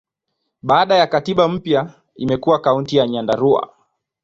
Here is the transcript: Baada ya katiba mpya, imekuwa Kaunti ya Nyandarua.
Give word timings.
Baada 0.63 0.95
ya 0.95 1.07
katiba 1.07 1.47
mpya, 1.47 1.91
imekuwa 2.15 2.61
Kaunti 2.61 2.97
ya 2.97 3.07
Nyandarua. 3.07 3.73